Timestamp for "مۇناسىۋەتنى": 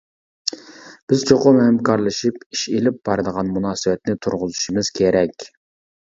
3.57-4.15